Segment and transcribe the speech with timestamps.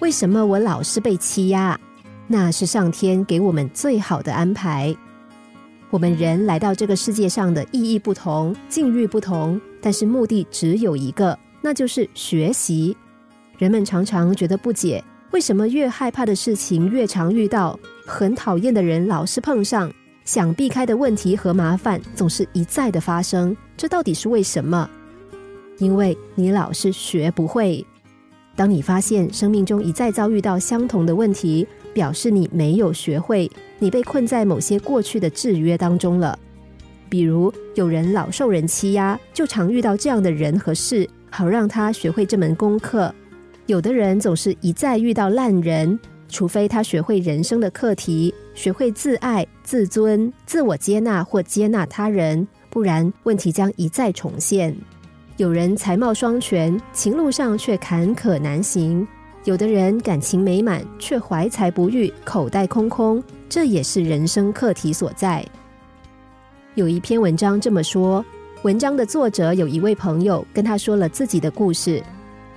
[0.00, 1.78] 为什么我老是被欺压？
[2.26, 4.94] 那是上天给我们最好的安排。
[5.88, 12.94] 我们人来到这个世界上的意义不同，境遇不同，但是目的只有一个，那就是学习。
[13.56, 19.90] 人们常常觉得不解，为什么越害怕的事情越常遇到，很讨厌的人老是碰上，
[20.26, 23.56] 想避开的问题和麻烦总是一再的发生？
[23.78, 24.88] 这到底是为什么？
[25.78, 27.84] 因为你老是学不会。
[28.56, 36.36] 当你发现生命中一再遭遇到相同的问题，表示你没有学会，你被困在某些过去的制约当中了。
[37.08, 43.14] 比如有人老受人欺压，就常遇到这样的人和事，好让他学会这门功课。
[43.66, 54.74] 有的人总是一再遇到烂人，除非他学会人生的课题，学会自爱、自尊、自我接纳或接纳他人，不然问题将一再重现。
[55.36, 59.06] 有人才貌双全，情路上却坎坷难行；
[59.44, 63.22] 有的人感情美满，却怀才不遇，口袋空空。
[63.46, 65.44] 这也是人生课题所在。
[66.74, 68.24] 有一篇文章这么说：
[68.62, 72.02] 文章的作者有一位朋友跟他说了自己的故事。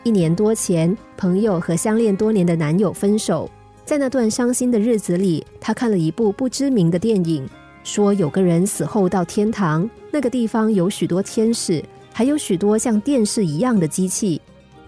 [0.04, 3.52] 一年多前，朋友和相恋多年的男友分手，
[3.84, 7.46] 在那段伤心的日子里，他看了一部不知名的电影，
[7.84, 11.84] 说有个人死后到天堂，那个地方有许多天使。
[12.20, 14.42] 还有许多像电视一样的机器，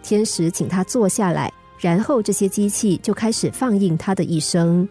[0.03, 4.85] 天使请他坐下来，然后这些机器就开始放映他的一生。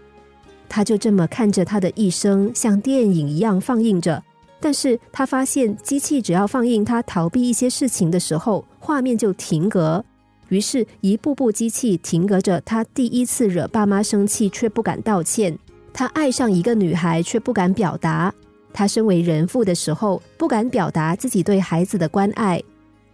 [0.67, 4.25] 他就这么看着他的一生，像电影一样放映着。
[4.59, 10.03] 但是他发现，机器只要放映他逃避一些事情的时候，画面就停格。
[10.49, 15.59] 于是，一步步机器停格着他第一次惹爸妈生气却不敢道歉，
[15.93, 18.33] 他爱上一个女孩却不敢表达。
[18.73, 22.63] 他身为人父的时候，不敢表达自己对孩子的关爱。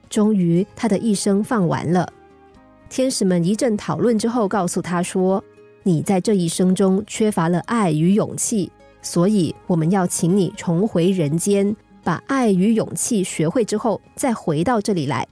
[0.09, 2.09] 终于，他的一生放完了。
[2.89, 5.43] 天使们一阵讨论之后，告诉他说
[5.83, 8.71] ：“你在这一生中缺乏了爱与勇气，
[9.03, 11.75] 所以我们要请你重回人间，
[12.05, 15.27] 把爱与勇气学会之后，再回到这里来。”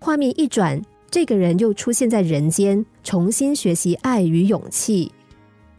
[0.00, 0.78] 画面一转，
[1.10, 5.10] 这个人又出现在人间，重新学习爱与勇气。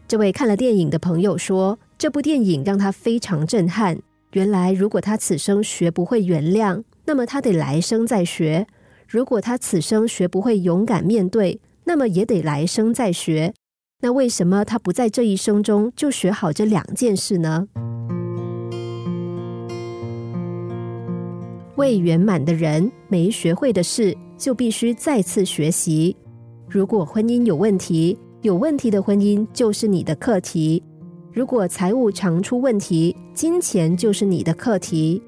[0.08, 1.78] 这位看了电影的朋友说。
[1.98, 3.98] 这部电影让他非常震撼。
[4.32, 8.66] 原来，如果他此生学不会原谅，那么他得来生再学；
[9.08, 13.54] 如果他此生学不会勇敢面对，那么也得来生再学。
[14.02, 17.66] 那为什么他不在这一生中就学好这两件事呢？
[21.76, 26.14] 未圆满的人没学会的事，就必须再次学习。
[26.68, 30.82] 如果婚姻有问题，有问题的婚姻就是你的课题。
[31.36, 35.20] 如果财务常出问题，金钱就是你的课题；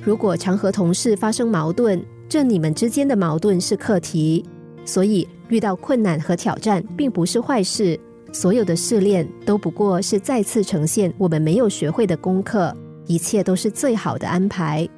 [0.00, 4.44] 如果常和同事发生矛盾，这你们之间的矛盾是课题。
[4.84, 7.98] 所以遇到困难和挑战并不是坏事，
[8.30, 12.72] 所有的试炼都不过是再次呈现我们没有学会的功课，
[13.08, 14.88] 一切都是最好的安排。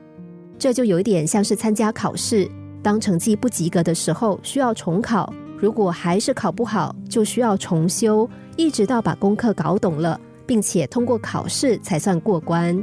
[0.59, 2.47] 这就有点像是参加考试，
[2.83, 10.21] 当成绩不及格的时候需要重考，如果还是考不好，就需要重修，一直到把功课搞懂了。
[10.49, 12.83] 并且通过考试才算过关。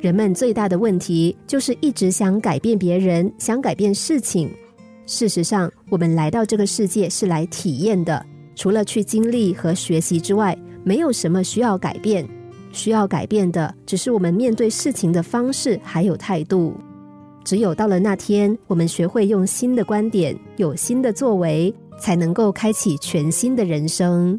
[0.00, 4.48] 人们最大的问题就是一直想改变别人，想改变事情。
[5.06, 8.24] 事实上，我们来到这个世界是来体验的，
[8.54, 12.28] 除了去经历和学习之外，没有什么需要改变。
[12.70, 16.74] 需要改变的只是我们面对事情的方式还有态度。
[17.42, 24.38] 只有到了那天，我们学会用新的观点、有新的作为，才能够开启全新的人生。